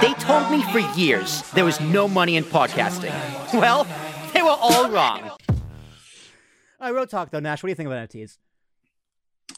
They 0.00 0.12
told 0.14 0.50
me 0.50 0.62
for 0.72 0.78
years 0.98 1.42
there 1.52 1.64
was 1.64 1.80
no 1.80 2.06
money 2.06 2.36
in 2.36 2.44
podcasting. 2.44 3.12
Well, 3.54 3.84
they 4.34 4.42
were 4.42 4.48
all 4.60 4.90
wrong. 4.90 5.30
All 5.30 5.36
right, 6.80 6.94
real 6.94 7.06
talk 7.06 7.30
though, 7.30 7.40
Nash. 7.40 7.62
What 7.62 7.68
do 7.68 7.70
you 7.70 7.74
think 7.76 7.88
of 7.88 7.92
NFTs? 7.94 8.36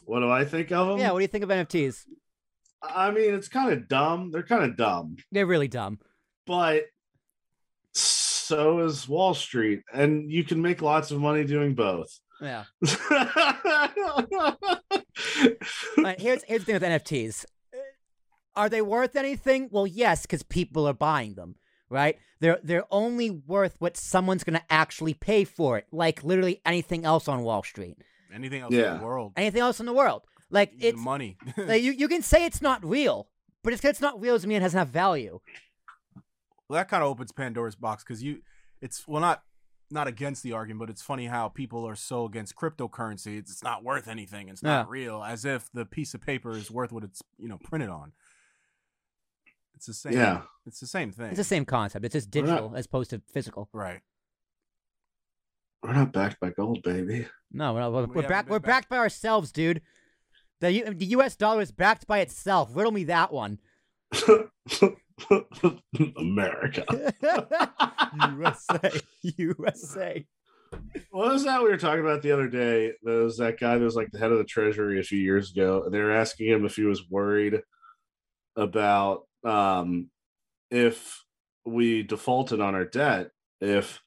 What 0.05 0.21
do 0.21 0.31
I 0.31 0.45
think 0.45 0.71
of 0.73 0.89
them? 0.89 0.99
Yeah, 0.99 1.11
what 1.13 1.19
do 1.19 1.23
you 1.23 1.29
think 1.29 1.45
of 1.45 1.51
NFTs? 1.51 2.05
I 2.83 3.11
mean, 3.11 3.35
it's 3.35 3.49
kind 3.49 3.73
of 3.73 3.89
dumb. 3.89 4.31
They're 4.33 4.43
kind 4.43 4.65
of 4.65 4.77
dumb, 4.77 5.17
They're 5.31 5.47
really 5.47 5.69
dumb. 5.69 5.99
but 6.47 6.85
so 7.95 8.81
is 8.81 9.09
Wall 9.09 9.35
Street, 9.35 9.81
and 9.93 10.31
you 10.31 10.45
can 10.45 10.61
make 10.63 10.83
lots 10.83 11.11
of 11.11 11.21
money 11.21 11.45
doing 11.45 11.75
both. 11.75 12.19
Yeah. 12.41 12.65
All 13.13 14.57
right, 15.99 16.21
here's 16.21 16.43
here's 16.45 16.65
the 16.65 16.67
thing 16.67 16.75
with 16.75 16.83
NFTs. 16.83 17.45
Are 18.55 18.69
they 18.69 18.83
worth 18.83 19.17
anything? 19.17 19.69
Well, 19.71 19.87
yes, 19.87 20.23
because 20.23 20.43
people 20.43 20.87
are 20.87 20.93
buying 20.95 21.35
them, 21.35 21.57
right? 21.89 22.19
They're 22.41 22.59
they're 22.63 22.85
only 22.91 23.31
worth 23.31 23.77
what 23.79 23.97
someone's 23.97 24.45
gonna 24.45 24.65
actually 24.69 25.15
pay 25.15 25.45
for 25.45 25.79
it, 25.79 25.87
like 25.93 26.23
literally 26.25 26.61
anything 26.67 27.05
else 27.05 27.29
on 27.29 27.43
Wall 27.43 27.63
Street, 27.63 27.97
Anything 28.35 28.63
else 28.63 28.75
in 28.75 28.99
the 28.99 29.05
world? 29.05 29.33
anything 29.37 29.61
else 29.61 29.81
in 29.81 29.87
the 29.87 29.93
world. 29.93 30.23
Like 30.51 30.79
The 30.79 30.89
it's 30.89 30.99
money. 30.99 31.39
like, 31.57 31.83
you 31.83 31.93
you 31.93 32.09
can 32.09 32.23
say 32.23 32.45
it's 32.45 32.61
not 32.61 32.85
real, 32.85 33.29
but 33.63 33.73
it's 33.73 33.81
'cause 33.81 33.91
it's 33.91 34.01
not 34.01 34.21
real 34.21 34.35
doesn't 34.35 34.49
mean 34.49 34.59
it 34.59 34.63
has 34.63 34.75
enough 34.75 34.89
value. 34.89 35.41
well, 36.69 36.77
that 36.79 36.89
kind 36.89 37.03
of 37.03 37.09
opens 37.09 37.33
Pandora's 37.33 37.77
box 37.77 38.03
because 38.05 38.23
you, 38.23 38.41
it's 38.81 39.07
well 39.07 39.21
not 39.21 39.43
not 39.91 40.09
against 40.09 40.43
the 40.43 40.53
argument, 40.53 40.81
but 40.81 40.89
it's 40.91 41.03
funny 41.03 41.27
how 41.27 41.49
people 41.49 41.87
are 41.87 41.95
so 41.97 42.25
against 42.25 42.57
cryptocurrency. 42.57 43.37
It's, 43.39 43.51
it's 43.53 43.63
not 43.63 43.85
worth 43.85 44.09
anything. 44.09 44.49
It's 44.49 44.63
not 44.63 44.87
Yeah. 44.87 44.91
real, 44.91 45.23
as 45.23 45.45
if 45.45 45.71
the 45.75 45.85
piece 45.85 46.15
of 46.15 46.23
paper 46.23 46.53
is 46.57 46.71
worth 46.71 46.93
what 46.93 47.05
it's 47.05 47.23
you 47.39 47.49
know 47.49 47.59
printed 47.63 47.91
on. 47.91 48.13
It's 49.83 49.87
the 49.89 49.95
same. 50.11 50.13
Yeah. 50.13 50.43
it's 50.65 50.79
the 50.79 50.87
same 50.87 51.11
thing. 51.11 51.27
It's 51.27 51.39
the 51.39 51.43
same 51.45 51.65
concept. 51.65 52.05
It's 52.05 52.13
just 52.13 52.33
We're 52.33 52.43
not- 52.43 52.47
digital 52.51 52.77
as 52.77 52.87
opposed 52.87 53.11
to 53.11 53.21
physical. 53.33 53.69
right. 53.73 54.01
We're 55.83 55.93
not 55.95 56.13
backed 56.13 56.39
by 56.39 56.51
gold, 56.51 56.85
baby. 56.85 57.27
No, 57.51 57.75
we're, 57.75 57.81
not, 57.81 57.93
we're, 57.93 58.05
We 58.07 58.15
we're 58.23 58.29
back. 58.29 58.49
We're 58.49 58.61
back- 58.61 58.67
backed 58.83 58.89
by 58.91 58.99
ourselves, 58.99 59.51
dude. 59.51 59.83
The 60.61 60.71
U- 60.73 60.95
the 60.95 61.07
U.S. 61.07 61.35
dollar 61.35 61.61
is 61.63 61.73
backed 61.73 62.07
by 62.07 62.21
itself. 62.21 62.71
Riddle 62.73 62.93
me 62.93 63.03
that 63.05 63.33
one. 63.33 63.59
America. 66.17 67.13
USA, 68.29 68.91
USA. 69.23 70.25
What 71.11 71.33
was 71.33 71.45
that 71.45 71.63
we 71.63 71.69
were 71.69 71.77
talking 71.77 72.01
about 72.01 72.23
the 72.23 72.31
other 72.33 72.49
day? 72.49 72.93
There 73.03 73.19
was 73.25 73.37
that 73.39 73.59
guy 73.59 73.77
that 73.77 73.85
was 73.85 73.97
like 73.97 74.11
the 74.13 74.19
head 74.19 74.33
of 74.33 74.39
the 74.39 74.45
treasury 74.45 75.01
a 75.01 75.03
few 75.03 75.19
years 75.19 75.51
ago, 75.51 75.83
and 75.85 75.93
they 75.93 75.99
were 75.99 76.13
asking 76.13 76.49
him 76.49 76.65
if 76.65 76.77
he 76.77 76.85
was 76.85 77.09
worried 77.11 77.61
about 78.57 79.23
um, 79.45 80.09
if 80.71 81.23
we 81.65 82.03
defaulted 82.03 82.61
on 82.61 82.75
our 82.75 82.85
debt, 82.85 83.31
if 83.61 84.03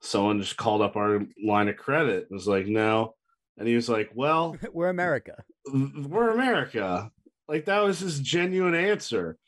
someone 0.00 0.40
just 0.40 0.56
called 0.56 0.82
up 0.82 0.96
our 0.96 1.22
line 1.42 1.68
of 1.68 1.76
credit. 1.76 2.26
It 2.30 2.34
was 2.34 2.46
like, 2.46 2.66
no. 2.66 3.14
And 3.58 3.66
he 3.66 3.74
was 3.74 3.88
like, 3.88 4.10
well, 4.14 4.56
We're 4.72 4.88
America. 4.88 5.42
we're 5.72 6.30
America. 6.30 7.10
Like 7.48 7.66
that 7.66 7.80
was 7.80 8.00
his 8.00 8.20
genuine 8.20 8.74
answer. 8.74 9.38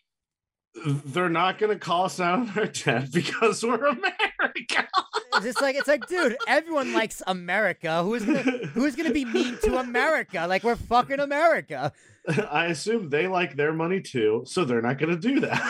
They're 0.87 1.29
not 1.29 1.59
going 1.59 1.73
to 1.73 1.79
call 1.79 2.05
us 2.05 2.21
out 2.21 2.39
on 2.41 2.51
our 2.57 2.67
debt 2.67 3.11
because 3.13 3.63
we're 3.65 3.87
America. 3.87 4.89
It's 5.35 5.45
just 5.45 5.61
like 5.61 5.77
it's 5.77 5.89
like, 5.89 6.07
dude, 6.09 6.37
everyone 6.47 6.93
likes 6.93 7.23
America. 7.27 8.03
Who's 8.03 8.25
gonna 8.25 8.41
who's 8.43 8.97
gonna 8.97 9.13
be 9.13 9.25
mean 9.25 9.57
to 9.63 9.79
America? 9.79 10.47
Like 10.49 10.65
we're 10.65 10.77
fucking 10.77 11.21
America. 11.21 11.93
I 12.51 12.67
assume 12.67 13.09
they 13.09 13.27
like 13.27 13.57
their 13.57 13.73
money 13.73 14.01
too, 14.01 14.43
so 14.47 14.65
they're 14.65 14.83
not 14.83 14.99
going 14.99 15.19
to 15.19 15.29
do 15.29 15.41
that. 15.41 15.61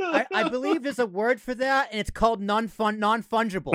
I, 0.00 0.26
I 0.32 0.48
believe 0.48 0.82
there's 0.82 0.98
a 0.98 1.06
word 1.06 1.40
for 1.40 1.54
that, 1.54 1.88
and 1.90 2.00
it's 2.00 2.10
called 2.10 2.40
non 2.40 2.68
fun 2.68 2.98
non 2.98 3.22
fungible. 3.22 3.74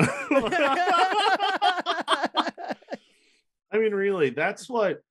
I 3.72 3.78
mean, 3.78 3.94
really, 3.94 4.30
that's 4.30 4.68
what 4.68 5.02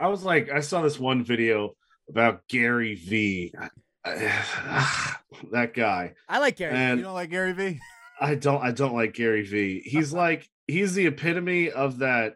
I 0.00 0.08
was 0.08 0.24
like. 0.24 0.50
I 0.50 0.60
saw 0.60 0.82
this 0.82 0.98
one 0.98 1.22
video 1.22 1.76
about 2.08 2.48
Gary 2.48 2.96
Vee. 2.96 3.54
that 4.04 5.72
guy. 5.74 6.14
I 6.28 6.38
like 6.40 6.56
Gary. 6.56 6.74
And 6.74 6.98
you 6.98 7.04
don't 7.04 7.14
like 7.14 7.30
Gary 7.30 7.52
Vee? 7.52 7.78
I 8.20 8.34
don't 8.34 8.62
I 8.62 8.72
don't 8.72 8.94
like 8.94 9.14
Gary 9.14 9.44
Vee. 9.44 9.82
He's 9.84 10.12
like 10.12 10.48
he's 10.66 10.94
the 10.94 11.06
epitome 11.06 11.70
of 11.70 11.98
that 11.98 12.34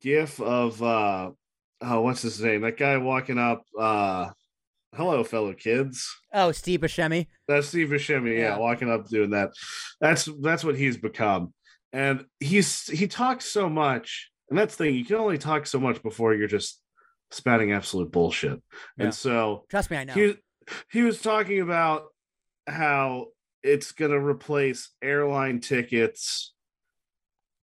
gif 0.00 0.40
of 0.40 0.80
uh 0.82 1.32
oh 1.84 2.00
what's 2.00 2.22
his 2.22 2.40
name? 2.40 2.62
That 2.62 2.76
guy 2.76 2.96
walking 2.96 3.38
up 3.38 3.64
uh 3.78 4.30
hello 4.94 5.24
fellow 5.24 5.52
kids. 5.52 6.08
oh, 6.32 6.52
Steve 6.52 6.80
Buscemi. 6.80 7.26
That's 7.48 7.68
Steve 7.68 7.88
Buscemi, 7.88 8.36
yeah. 8.36 8.50
Yeah. 8.54 8.58
walking 8.58 8.90
up 8.90 9.08
doing 9.08 9.30
that. 9.30 9.50
That's 10.00 10.28
that's 10.40 10.64
what 10.64 10.76
he's 10.76 10.96
become. 10.96 11.52
And 11.92 12.24
he's 12.40 12.86
he 12.86 13.06
talks 13.06 13.44
so 13.44 13.68
much, 13.68 14.30
and 14.50 14.58
that's 14.58 14.76
the 14.76 14.84
thing, 14.84 14.94
you 14.94 15.04
can 15.04 15.16
only 15.16 15.38
talk 15.38 15.66
so 15.66 15.78
much 15.78 16.02
before 16.02 16.34
you're 16.34 16.48
just 16.48 16.80
spouting 17.30 17.72
absolute 17.72 18.10
bullshit. 18.12 18.62
Yeah. 18.96 19.04
And 19.06 19.14
so 19.14 19.64
Trust 19.68 19.90
me, 19.90 19.96
I 19.98 20.04
know. 20.04 20.14
he 20.14 20.34
he 20.90 21.02
was 21.02 21.20
talking 21.20 21.60
about 21.60 22.04
how 22.66 23.26
it's 23.62 23.92
going 23.92 24.10
to 24.10 24.18
replace 24.18 24.90
airline 25.02 25.60
tickets 25.60 26.53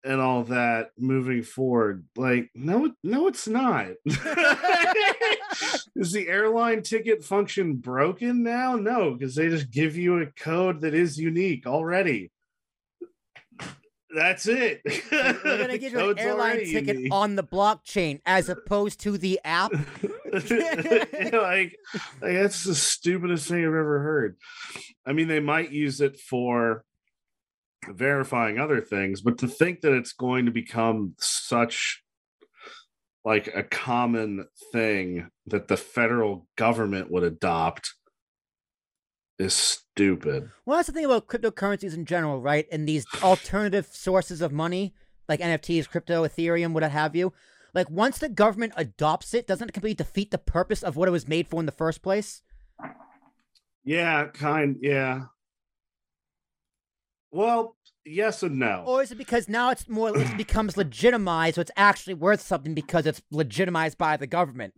and 0.05 0.21
all 0.21 0.43
that 0.43 0.91
moving 0.97 1.41
forward 1.43 2.05
like 2.15 2.49
no 2.53 2.93
no 3.03 3.27
it's 3.27 3.47
not 3.47 3.87
is 5.95 6.11
the 6.11 6.27
airline 6.27 6.81
ticket 6.83 7.23
function 7.23 7.75
broken 7.75 8.43
now 8.43 8.75
no 8.75 9.13
because 9.13 9.35
they 9.35 9.49
just 9.49 9.71
give 9.71 9.97
you 9.97 10.21
a 10.21 10.27
code 10.27 10.81
that 10.81 10.93
is 10.93 11.17
unique 11.19 11.65
already 11.65 12.31
that's 14.15 14.47
it 14.47 14.81
They're 15.09 15.33
gonna 15.33 15.67
The 15.73 15.77
give 15.81 15.93
you 15.93 16.09
an 16.11 16.19
airline 16.19 16.59
ticket 16.59 16.95
unique. 16.97 17.13
on 17.13 17.35
the 17.35 17.43
blockchain 17.43 18.21
as 18.25 18.47
opposed 18.47 19.01
to 19.01 19.17
the 19.17 19.39
app. 19.43 19.71
Like, 20.35 21.77
like 22.21 22.33
that's 22.33 22.65
the 22.65 22.75
stupidest 22.75 23.47
thing 23.47 23.59
I've 23.59 23.67
ever 23.67 23.99
heard. 24.01 24.35
I 25.05 25.13
mean, 25.13 25.29
they 25.29 25.39
might 25.39 25.71
use 25.71 26.01
it 26.01 26.19
for 26.19 26.83
verifying 27.89 28.59
other 28.59 28.81
things, 28.81 29.21
but 29.21 29.37
to 29.39 29.47
think 29.47 29.81
that 29.81 29.93
it's 29.93 30.13
going 30.13 30.45
to 30.45 30.51
become 30.51 31.15
such 31.19 32.03
like 33.23 33.47
a 33.55 33.63
common 33.63 34.47
thing 34.71 35.29
that 35.47 35.67
the 35.67 35.77
federal 35.77 36.47
government 36.55 37.11
would 37.11 37.23
adopt 37.23 37.95
is 39.39 39.53
stupid. 39.53 40.51
Well, 40.65 40.77
that's 40.77 40.87
the 40.87 40.93
thing 40.93 41.05
about 41.05 41.27
cryptocurrencies 41.27 41.95
in 41.95 42.05
general, 42.05 42.39
right? 42.39 42.67
And 42.71 42.87
these 42.87 43.05
alternative 43.23 43.87
sources 43.91 44.41
of 44.41 44.51
money, 44.51 44.93
like 45.27 45.39
NFTs, 45.39 45.89
crypto, 45.89 46.25
Ethereum, 46.25 46.73
what 46.73 46.83
have 46.83 47.15
you. 47.15 47.33
Like 47.73 47.89
once 47.89 48.19
the 48.19 48.29
government 48.29 48.73
adopts 48.77 49.33
it, 49.33 49.47
doesn't 49.47 49.69
it 49.69 49.73
completely 49.73 49.95
defeat 49.95 50.31
the 50.31 50.37
purpose 50.37 50.81
of 50.81 50.95
what 50.95 51.09
it 51.09 51.11
was 51.11 51.27
made 51.27 51.47
for 51.47 51.59
in 51.59 51.65
the 51.65 51.71
first 51.71 52.01
place? 52.01 52.41
Yeah, 53.83 54.27
kind 54.27 54.77
yeah. 54.81 55.25
Well, 57.31 57.74
yes 58.05 58.43
and 58.43 58.59
no. 58.59 58.83
Or 58.85 59.01
is 59.01 59.11
it 59.11 59.17
because 59.17 59.49
now 59.49 59.71
it's 59.71 59.87
more 59.87 60.17
it 60.17 60.37
becomes 60.37 60.77
legitimized, 60.77 61.55
so 61.55 61.61
it's 61.61 61.71
actually 61.75 62.13
worth 62.13 62.41
something 62.41 62.73
because 62.73 63.05
it's 63.05 63.21
legitimized 63.31 63.97
by 63.97 64.17
the 64.17 64.27
government? 64.27 64.73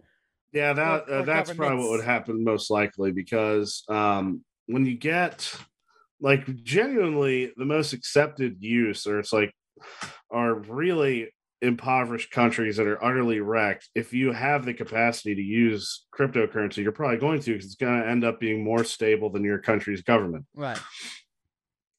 Yeah, 0.54 0.74
that 0.74 1.10
or 1.10 1.20
uh, 1.20 1.22
that's 1.24 1.54
probably 1.54 1.78
what 1.78 1.90
would 1.92 2.06
happen 2.06 2.44
most 2.44 2.72
likely 2.72 3.12
because 3.12 3.84
um, 3.90 4.44
when 4.68 4.86
you 4.86 4.96
get 4.96 5.54
like 6.20 6.64
genuinely 6.64 7.52
the 7.58 7.66
most 7.66 7.94
accepted 7.94 8.58
use, 8.60 9.06
or 9.06 9.20
it's 9.20 9.34
like 9.34 9.54
are 10.32 10.56
really 10.56 11.30
impoverished 11.62 12.32
countries 12.32 12.78
that 12.78 12.88
are 12.88 13.04
utterly 13.04 13.40
wrecked. 13.40 13.90
If 13.96 14.14
you 14.14 14.32
have 14.32 14.66
the 14.66 14.74
capacity 14.74 15.36
to 15.36 15.42
use 15.42 16.06
cryptocurrency, 16.18 16.78
you're 16.78 16.92
probably 16.92 17.18
going 17.18 17.42
to 17.42 17.52
because 17.52 17.66
it's 17.66 17.76
going 17.76 18.02
to 18.02 18.08
end 18.08 18.24
up 18.24 18.40
being 18.40 18.64
more 18.64 18.84
stable 18.84 19.30
than 19.30 19.44
your 19.44 19.60
country's 19.60 20.02
government. 20.02 20.46
Right. 20.56 20.80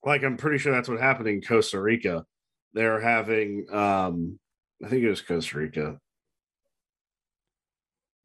Like 0.04 0.22
I'm 0.22 0.36
pretty 0.36 0.58
sure 0.58 0.72
that's 0.72 0.88
what 0.88 1.00
happened 1.00 1.28
in 1.28 1.42
Costa 1.42 1.80
Rica. 1.80 2.24
They're 2.72 3.00
having, 3.00 3.66
um, 3.72 4.38
I 4.84 4.88
think 4.88 5.02
it 5.02 5.08
was 5.08 5.22
Costa 5.22 5.58
Rica. 5.58 5.98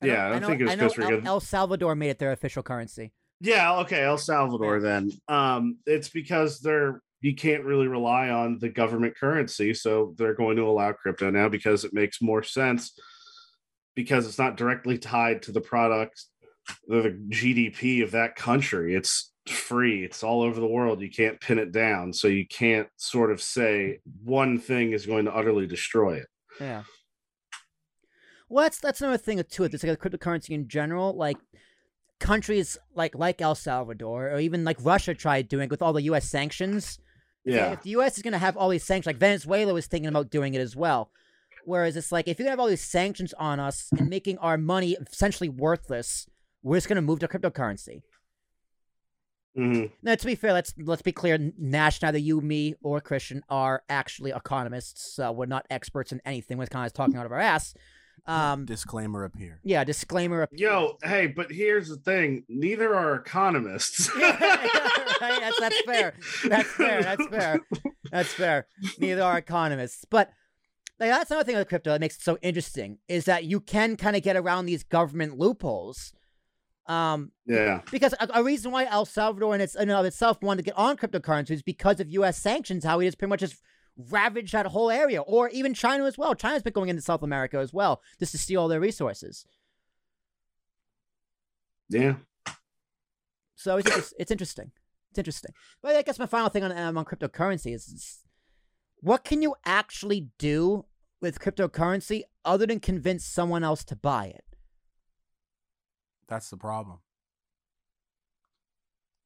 I 0.01 0.05
Yeah, 0.07 0.25
I 0.27 0.39
know, 0.39 0.47
think 0.47 0.61
it 0.61 0.65
was 0.65 0.73
I 0.73 0.77
Costa 0.77 1.03
El, 1.03 1.09
Rica. 1.11 1.27
El 1.27 1.39
Salvador 1.39 1.95
made 1.95 2.09
it 2.09 2.19
their 2.19 2.31
official 2.31 2.63
currency. 2.63 3.11
Yeah, 3.39 3.79
okay, 3.79 4.03
El 4.03 4.17
Salvador 4.17 4.79
then. 4.79 5.11
Um 5.27 5.77
it's 5.85 6.09
because 6.09 6.59
they're 6.59 7.01
you 7.21 7.35
can't 7.35 7.63
really 7.63 7.87
rely 7.87 8.29
on 8.29 8.59
the 8.59 8.69
government 8.69 9.15
currency, 9.17 9.73
so 9.73 10.13
they're 10.17 10.33
going 10.33 10.57
to 10.57 10.63
allow 10.67 10.91
crypto 10.91 11.29
now 11.29 11.47
because 11.47 11.85
it 11.85 11.93
makes 11.93 12.21
more 12.21 12.43
sense 12.43 12.99
because 13.95 14.27
it's 14.27 14.37
not 14.37 14.57
directly 14.57 14.97
tied 14.97 15.41
to 15.43 15.51
the 15.53 15.61
product 15.61 16.21
the 16.87 17.17
GDP 17.29 18.03
of 18.03 18.11
that 18.11 18.35
country. 18.35 18.95
It's 18.95 19.32
free. 19.47 20.03
It's 20.03 20.23
all 20.23 20.41
over 20.41 20.59
the 20.59 20.67
world. 20.67 21.01
You 21.01 21.09
can't 21.09 21.39
pin 21.39 21.59
it 21.59 21.71
down, 21.71 22.13
so 22.13 22.27
you 22.27 22.47
can't 22.47 22.87
sort 22.97 23.31
of 23.31 23.41
say 23.41 23.99
one 24.23 24.57
thing 24.57 24.91
is 24.93 25.05
going 25.05 25.25
to 25.25 25.35
utterly 25.35 25.67
destroy 25.67 26.17
it. 26.17 26.27
Yeah. 26.59 26.83
Well, 28.49 28.65
that's 28.65 28.79
that's 28.79 29.01
another 29.01 29.17
thing 29.17 29.43
too. 29.49 29.63
It's 29.63 29.83
like 29.83 29.93
a 29.93 29.97
cryptocurrency 29.97 30.51
in 30.51 30.67
general. 30.67 31.15
Like 31.15 31.37
countries 32.19 32.77
like 32.95 33.15
like 33.15 33.41
El 33.41 33.55
Salvador 33.55 34.29
or 34.29 34.39
even 34.39 34.63
like 34.63 34.77
Russia 34.79 35.13
tried 35.13 35.47
doing 35.47 35.65
it 35.65 35.71
with 35.71 35.81
all 35.81 35.93
the 35.93 36.03
U.S. 36.03 36.29
sanctions. 36.29 36.99
Yeah. 37.45 37.73
If 37.73 37.83
the 37.83 37.89
U.S. 37.91 38.15
is 38.17 38.23
going 38.23 38.33
to 38.33 38.37
have 38.37 38.55
all 38.55 38.69
these 38.69 38.85
sanctions, 38.85 39.07
like 39.07 39.19
Venezuela 39.19 39.73
was 39.73 39.87
thinking 39.87 40.07
about 40.07 40.29
doing 40.29 40.53
it 40.53 40.61
as 40.61 40.75
well. 40.75 41.11
Whereas 41.65 41.95
it's 41.95 42.11
like 42.11 42.27
if 42.27 42.37
you're 42.37 42.45
gonna 42.45 42.51
have 42.51 42.59
all 42.59 42.67
these 42.67 42.83
sanctions 42.83 43.33
on 43.33 43.59
us 43.59 43.89
and 43.97 44.09
making 44.09 44.37
our 44.39 44.57
money 44.57 44.97
essentially 44.99 45.49
worthless, 45.49 46.27
we're 46.61 46.77
just 46.77 46.87
gonna 46.87 47.01
move 47.01 47.19
to 47.19 47.27
cryptocurrency. 47.27 48.01
Hmm 49.55 49.85
Now, 50.01 50.15
to 50.15 50.25
be 50.25 50.35
fair, 50.35 50.53
let's 50.53 50.73
let's 50.77 51.01
be 51.01 51.11
clear. 51.11 51.37
Nash, 51.57 52.01
neither 52.01 52.17
you, 52.17 52.41
me, 52.41 52.75
or 52.81 53.01
Christian 53.01 53.43
are 53.49 53.83
actually 53.89 54.31
economists. 54.31 55.19
Uh, 55.19 55.31
we're 55.33 55.45
not 55.45 55.65
experts 55.69 56.11
in 56.11 56.21
anything. 56.25 56.57
We're 56.57 56.67
kind 56.67 56.85
of 56.85 56.93
talking 56.93 57.15
out 57.17 57.25
of 57.25 57.31
our 57.31 57.39
ass. 57.39 57.73
Um, 58.25 58.65
Disclaimer 58.65 59.25
up 59.25 59.35
here. 59.37 59.59
yeah, 59.63 59.83
disclaimer. 59.83 60.47
Yo, 60.53 60.97
hey, 61.03 61.27
but 61.27 61.51
here's 61.51 61.89
the 61.89 61.97
thing: 61.97 62.45
neither 62.47 62.95
are 62.95 63.15
economists. 63.15 64.09
right, 64.19 65.09
that's, 65.19 65.59
that's 65.59 65.81
fair. 65.81 66.13
That's 66.47 66.69
fair. 66.69 67.03
That's 67.03 67.25
fair. 67.27 67.59
That's 68.11 68.33
fair. 68.33 68.67
Neither 68.97 69.23
are 69.23 69.37
economists. 69.37 70.05
But 70.09 70.29
like, 70.99 71.09
that's 71.09 71.31
another 71.31 71.43
thing 71.45 71.57
with 71.57 71.67
crypto 71.67 71.91
that 71.91 71.99
makes 71.99 72.15
it 72.15 72.21
so 72.21 72.37
interesting 72.41 72.99
is 73.09 73.25
that 73.25 73.43
you 73.43 73.59
can 73.59 73.97
kind 73.97 74.15
of 74.15 74.21
get 74.23 74.37
around 74.37 74.67
these 74.67 74.83
government 74.83 75.37
loopholes. 75.37 76.13
Um, 76.85 77.31
yeah. 77.45 77.81
because 77.91 78.13
a, 78.19 78.27
a 78.33 78.43
reason 78.43 78.71
why 78.71 78.85
El 78.85 79.05
Salvador 79.05 79.55
in, 79.55 79.61
its, 79.61 79.75
in 79.75 79.83
and 79.83 79.91
of 79.91 80.05
itself 80.05 80.41
wanted 80.41 80.63
to 80.63 80.71
get 80.71 80.77
on 80.77 80.97
cryptocurrency 80.97 81.51
is 81.51 81.63
because 81.63 81.99
of 81.99 82.09
U.S. 82.09 82.37
sanctions, 82.37 82.83
how 82.83 82.99
he 82.99 83.07
just 83.07 83.17
pretty 83.17 83.29
much 83.29 83.39
just 83.39 83.55
ravaged 84.09 84.53
that 84.53 84.65
whole 84.67 84.89
area, 84.89 85.21
or 85.21 85.49
even 85.49 85.73
China 85.73 86.05
as 86.05 86.17
well. 86.17 86.35
China's 86.35 86.63
been 86.63 86.73
going 86.73 86.89
into 86.89 87.01
South 87.01 87.23
America 87.23 87.57
as 87.57 87.73
well 87.73 88.01
just 88.19 88.31
to 88.33 88.37
steal 88.37 88.61
all 88.61 88.67
their 88.67 88.79
resources. 88.79 89.45
Yeah. 91.89 92.15
So 93.55 93.77
it's 93.77 93.89
just, 93.89 94.13
it's 94.19 94.31
interesting. 94.31 94.71
It's 95.11 95.19
interesting. 95.19 95.51
But 95.81 95.95
I 95.95 96.01
guess 96.01 96.19
my 96.19 96.25
final 96.25 96.49
thing 96.49 96.63
on 96.63 96.75
um, 96.77 96.97
on 96.97 97.05
cryptocurrency 97.05 97.73
is, 97.73 97.87
is 97.87 98.23
what 98.99 99.23
can 99.23 99.41
you 99.41 99.55
actually 99.65 100.29
do 100.39 100.85
with 101.21 101.39
cryptocurrency 101.39 102.23
other 102.43 102.65
than 102.65 102.79
convince 102.79 103.25
someone 103.25 103.63
else 103.63 103.83
to 103.85 103.95
buy 103.95 104.25
it? 104.25 104.42
That's 106.27 106.49
the 106.49 106.57
problem. 106.57 106.99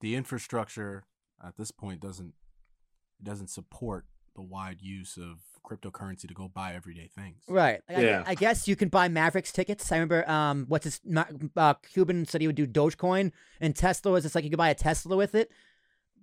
The 0.01 0.15
infrastructure 0.15 1.05
at 1.43 1.57
this 1.57 1.71
point 1.71 2.01
doesn't 2.01 2.33
it 3.19 3.23
doesn't 3.23 3.49
support 3.49 4.05
the 4.35 4.41
wide 4.43 4.81
use 4.81 5.17
of 5.17 5.39
cryptocurrency 5.67 6.27
to 6.27 6.33
go 6.33 6.47
buy 6.47 6.73
everyday 6.73 7.07
things. 7.07 7.41
Right. 7.47 7.81
Like, 7.89 7.97
I- 7.97 8.01
Yeah. 8.01 8.23
I, 8.25 8.35
guess 8.35 8.67
you 8.67 8.75
can 8.75 8.87
buy 8.89 9.07
Mavericks 9.09 9.51
tickets. 9.51 9.91
I 9.91 9.95
remember 9.95 10.29
um 10.29 10.65
what's 10.67 10.83
his 10.85 11.01
uh, 11.55 11.73
Cuban 11.91 12.25
said 12.25 12.41
he 12.41 12.47
would 12.47 12.55
do 12.55 12.67
Dogecoin 12.67 13.31
and 13.59 13.75
Tesla 13.75 14.11
was 14.11 14.23
just 14.23 14.35
like 14.35 14.43
you 14.43 14.49
could 14.51 14.57
buy 14.57 14.69
a 14.69 14.75
Tesla 14.75 15.15
with 15.17 15.33
it. 15.35 15.51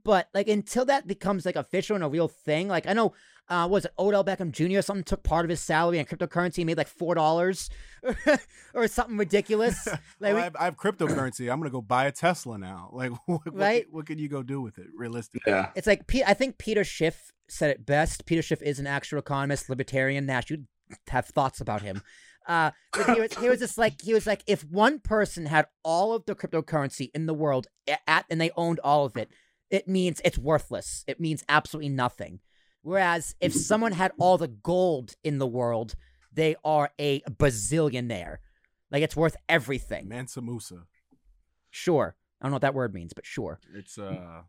But 0.04 0.28
like 0.34 0.48
until 0.48 0.84
that 0.86 1.06
becomes 1.06 1.46
like 1.46 1.56
official 1.56 1.94
and 1.96 2.04
a 2.04 2.08
real 2.08 2.28
thing, 2.28 2.68
like 2.68 2.86
I 2.86 2.92
know 2.92 3.14
uh 3.48 3.66
was 3.70 3.84
it 3.84 3.92
Odell 3.98 4.24
Beckham 4.24 4.50
Jr. 4.52 4.78
or 4.78 4.82
something 4.82 5.04
took 5.04 5.22
part 5.22 5.44
of 5.44 5.50
his 5.50 5.60
salary 5.60 5.98
in 5.98 6.06
cryptocurrency 6.06 6.58
and 6.58 6.66
made 6.66 6.76
like 6.78 6.88
four 6.88 7.14
dollars 7.14 7.68
or 8.74 8.88
something 8.88 9.16
ridiculous. 9.16 9.86
Like 10.20 10.34
Well, 10.34 10.34
we- 10.34 10.40
I, 10.40 10.44
have, 10.44 10.56
I 10.60 10.64
have 10.66 10.76
cryptocurrency. 10.76 11.50
I'm 11.50 11.58
gonna 11.58 11.70
go 11.70 11.82
buy 11.82 12.04
a 12.06 12.12
Tesla 12.12 12.58
now. 12.58 12.90
Like, 12.94 13.12
what, 13.26 13.44
what, 13.46 13.54
Right? 13.54 13.86
what 13.90 14.06
can 14.06 14.18
you 14.18 14.28
go 14.28 14.42
do 14.42 14.60
with 14.60 14.78
it 14.78 14.86
realistically? 14.96 15.52
Yeah. 15.52 15.70
it's 15.74 15.86
like 15.86 16.06
Pe- 16.06 16.22
I 16.22 16.34
think 16.34 16.58
Peter 16.58 16.84
Schiff 16.84 17.32
said 17.48 17.70
it 17.70 17.84
best. 17.84 18.24
Peter 18.26 18.42
Schiff 18.42 18.62
is 18.62 18.78
an 18.78 18.86
actual 18.86 19.18
economist, 19.18 19.68
libertarian. 19.68 20.26
Nash, 20.26 20.50
you 20.50 20.64
have 21.08 21.26
thoughts 21.26 21.60
about 21.60 21.82
him. 21.82 22.02
Uh, 22.46 22.70
but 22.92 23.06
he 23.14 23.20
was, 23.20 23.34
he 23.38 23.48
was 23.48 23.58
just 23.58 23.78
like 23.78 24.00
he 24.02 24.12
was 24.12 24.26
like 24.26 24.42
if 24.46 24.62
one 24.64 24.98
person 25.00 25.46
had 25.46 25.66
all 25.82 26.12
of 26.12 26.24
the 26.26 26.34
cryptocurrency 26.34 27.10
in 27.14 27.24
the 27.26 27.32
world 27.34 27.66
a- 27.88 27.96
at 28.08 28.26
and 28.30 28.38
they 28.40 28.50
owned 28.56 28.78
all 28.84 29.06
of 29.06 29.16
it, 29.16 29.30
it 29.74 29.88
means 29.88 30.20
it's 30.24 30.38
worthless. 30.38 31.04
It 31.08 31.20
means 31.20 31.44
absolutely 31.48 31.88
nothing. 31.88 32.40
Whereas 32.82 33.34
if 33.40 33.52
someone 33.52 33.92
had 33.92 34.12
all 34.18 34.38
the 34.38 34.48
gold 34.48 35.16
in 35.24 35.38
the 35.38 35.46
world, 35.46 35.94
they 36.32 36.54
are 36.64 36.90
a 36.98 37.20
bazillionaire. 37.22 38.36
Like 38.90 39.02
it's 39.02 39.16
worth 39.16 39.36
everything. 39.48 40.08
Mansa 40.08 40.40
Musa. 40.40 40.84
Sure. 41.70 42.14
I 42.40 42.44
don't 42.44 42.52
know 42.52 42.56
what 42.56 42.62
that 42.62 42.74
word 42.74 42.94
means, 42.94 43.12
but 43.14 43.26
sure. 43.26 43.58
It's 43.74 43.98
uh, 43.98 44.42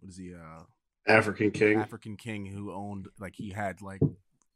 what 0.00 0.08
is 0.08 0.16
he? 0.16 0.34
Uh, 0.34 0.62
African 1.06 1.50
king. 1.50 1.78
African 1.78 2.16
king 2.16 2.46
who 2.46 2.72
owned 2.72 3.08
like 3.20 3.34
he 3.36 3.50
had 3.50 3.82
like 3.82 4.00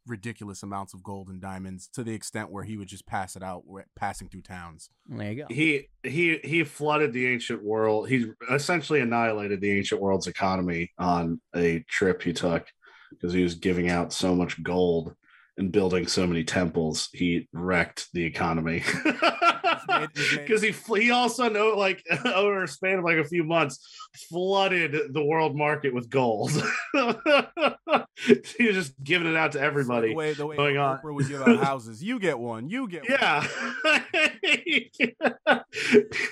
ridiculous 0.09 0.63
amounts 0.63 0.93
of 0.93 1.03
gold 1.03 1.29
and 1.29 1.39
diamonds 1.41 1.87
to 1.93 2.03
the 2.03 2.13
extent 2.13 2.51
where 2.51 2.63
he 2.63 2.77
would 2.77 2.87
just 2.87 3.05
pass 3.05 3.35
it 3.35 3.43
out 3.43 3.63
wh- 3.71 3.81
passing 3.95 4.27
through 4.27 4.41
towns. 4.41 4.89
There 5.07 5.31
you 5.31 5.43
go. 5.43 5.53
he 5.53 5.87
he 6.03 6.39
he 6.43 6.63
flooded 6.63 7.13
the 7.13 7.27
ancient 7.27 7.63
world. 7.63 8.09
He 8.09 8.31
essentially 8.51 8.99
annihilated 9.01 9.61
the 9.61 9.71
ancient 9.71 10.01
world's 10.01 10.27
economy 10.27 10.91
on 10.97 11.39
a 11.55 11.79
trip 11.87 12.21
he 12.21 12.33
took 12.33 12.65
because 13.11 13.33
he 13.33 13.43
was 13.43 13.55
giving 13.55 13.89
out 13.89 14.13
so 14.13 14.35
much 14.35 14.61
gold 14.63 15.15
and 15.59 15.71
building 15.71 16.07
so 16.07 16.25
many 16.25 16.43
temples. 16.43 17.09
He 17.13 17.47
wrecked 17.53 18.07
the 18.13 18.23
economy 18.23 18.81
made- 19.87 20.09
he's 20.15 20.35
made- 20.35 20.47
because 20.47 20.61
he 20.61 20.73
he 20.99 21.11
also 21.11 21.49
know 21.49 21.75
like 21.77 22.01
over 22.25 22.63
a 22.63 22.67
span 22.67 22.97
of 22.99 23.03
like 23.05 23.17
a 23.17 23.23
few 23.25 23.43
months 23.43 23.85
flooded 24.29 25.13
the 25.13 25.23
world 25.23 25.55
market 25.55 25.93
with 25.93 26.09
gold. 26.09 26.51
he 26.93 28.65
was 28.65 28.75
just 28.75 28.93
giving 29.03 29.27
it 29.27 29.35
out 29.35 29.51
to 29.51 29.59
everybody. 29.61 30.09
The 30.09 30.15
way 30.15 30.33
the 30.33 30.47
way 30.47 30.55
going 30.55 30.77
on. 30.77 30.99
Would 31.03 31.27
give 31.27 31.41
out 31.41 31.57
houses. 31.63 32.01
You 32.03 32.19
get 32.19 32.39
one. 32.39 32.69
You 32.69 32.87
get 32.87 33.07
one. 33.07 33.19
Yeah. 33.21 33.45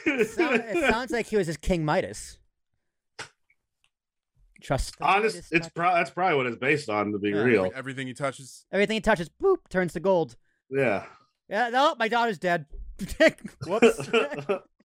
It 0.10 0.30
sound- 0.30 0.64
it 0.66 0.90
sounds 0.90 1.12
like 1.12 1.28
he 1.28 1.38
was 1.38 1.48
just 1.48 1.62
King 1.62 1.84
Midas. 1.86 2.40
Trust. 4.62 4.96
Honest, 5.02 5.38
it's 5.52 5.68
touch. 5.68 5.74
pro- 5.76 5.94
that's 5.94 6.10
probably 6.10 6.36
what 6.38 6.46
it's 6.48 6.58
based 6.58 6.90
on. 6.90 7.12
To 7.12 7.20
be 7.20 7.30
Yeah. 7.30 7.42
real, 7.44 7.72
Everything 7.76 8.08
he 8.08 8.14
touches. 8.14 8.66
everything 8.72 8.96
he 8.96 9.02
touches, 9.02 9.30
boop, 9.42 9.58
turns 9.70 9.94
to 9.94 10.00
gold. 10.00 10.36
yeah. 10.70 11.06
Yeah, 11.50 11.70
no, 11.70 11.96
my 11.98 12.08
daughter's 12.10 12.38
dead. 12.40 12.66
Whoops. 13.66 14.10